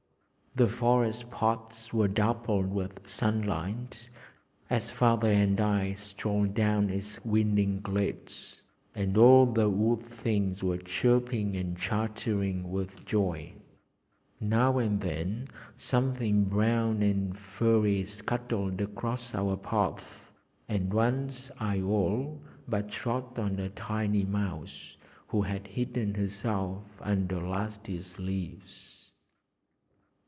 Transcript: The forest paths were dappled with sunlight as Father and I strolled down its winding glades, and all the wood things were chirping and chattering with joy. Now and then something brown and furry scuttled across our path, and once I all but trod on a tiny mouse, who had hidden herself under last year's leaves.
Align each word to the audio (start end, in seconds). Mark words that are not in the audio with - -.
The 0.53 0.67
forest 0.67 1.31
paths 1.31 1.93
were 1.93 2.09
dappled 2.09 2.65
with 2.67 3.07
sunlight 3.07 4.09
as 4.69 4.91
Father 4.91 5.31
and 5.31 5.61
I 5.61 5.93
strolled 5.93 6.55
down 6.55 6.89
its 6.89 7.23
winding 7.23 7.79
glades, 7.79 8.61
and 8.93 9.15
all 9.17 9.45
the 9.45 9.69
wood 9.69 10.03
things 10.03 10.61
were 10.61 10.77
chirping 10.77 11.55
and 11.55 11.77
chattering 11.77 12.69
with 12.69 13.05
joy. 13.05 13.53
Now 14.41 14.77
and 14.77 14.99
then 14.99 15.47
something 15.77 16.43
brown 16.43 17.01
and 17.01 17.37
furry 17.37 18.03
scuttled 18.03 18.81
across 18.81 19.33
our 19.33 19.55
path, 19.55 20.33
and 20.67 20.93
once 20.93 21.49
I 21.61 21.79
all 21.79 22.41
but 22.67 22.89
trod 22.89 23.39
on 23.39 23.57
a 23.57 23.69
tiny 23.69 24.25
mouse, 24.25 24.97
who 25.29 25.43
had 25.43 25.65
hidden 25.67 26.15
herself 26.15 26.83
under 26.99 27.39
last 27.41 27.87
year's 27.87 28.19
leaves. 28.19 28.97